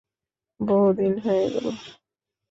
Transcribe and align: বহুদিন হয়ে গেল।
বহুদিন 0.59 1.13
হয়ে 1.25 1.45
গেল। 1.53 1.65